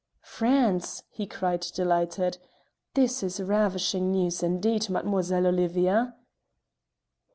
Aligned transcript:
"France!" 0.23 1.03
he 1.11 1.27
cried, 1.27 1.59
delighted. 1.61 2.39
"This 2.95 3.21
is 3.21 3.39
ravishing 3.39 4.09
news 4.09 4.41
indeed, 4.41 4.89
Mademoiselle 4.89 5.45
Olivia!" 5.45 6.15